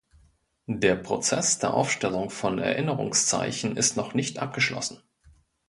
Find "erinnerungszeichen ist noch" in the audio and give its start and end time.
2.57-4.15